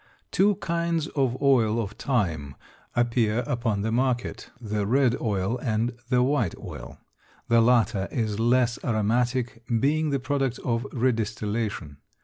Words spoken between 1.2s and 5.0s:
oil of thyme appear upon the market, the